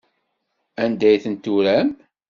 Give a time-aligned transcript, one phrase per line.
[0.83, 1.89] Anda ay tent-turam?